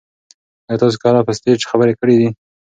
ایا 0.67 0.79
تاسي 0.81 0.97
کله 1.03 1.19
په 1.27 1.31
سټیج 1.37 1.59
خبرې 1.69 1.93
کړي 1.99 2.15
دي؟ 2.21 2.29